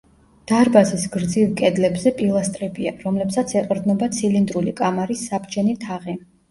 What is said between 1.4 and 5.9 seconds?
კედლებზე პილასტრებია, რომლებსაც ეყრდნობა ცილინდრული კამარის საბჯენი